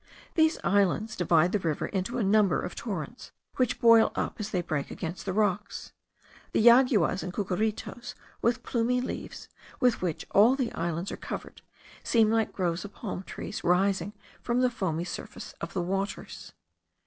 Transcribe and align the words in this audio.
These 0.33 0.57
islands 0.63 1.15
divide 1.15 1.51
the 1.51 1.59
river 1.59 1.85
into 1.85 2.17
a 2.17 2.23
number 2.23 2.59
of 2.59 2.73
torrents, 2.73 3.31
which 3.57 3.79
boil 3.79 4.11
up 4.15 4.37
as 4.39 4.49
they 4.49 4.63
break 4.63 4.89
against 4.89 5.27
the 5.27 5.31
rocks. 5.31 5.93
The 6.53 6.63
jaguas 6.63 7.21
and 7.21 7.31
cucuritos 7.31 8.15
with 8.41 8.63
plumy 8.63 8.99
leaves, 8.99 9.47
with 9.79 10.01
which 10.01 10.25
all 10.31 10.55
the 10.55 10.73
islands 10.73 11.11
are 11.11 11.17
covered, 11.17 11.61
seem 12.03 12.31
like 12.31 12.51
groves 12.51 12.83
of 12.83 12.93
palm 12.95 13.21
trees 13.21 13.63
rising 13.63 14.13
from 14.41 14.61
the 14.61 14.71
foamy 14.71 15.03
surface 15.03 15.53
of 15.61 15.73
the 15.73 15.83
waters. 15.83 16.53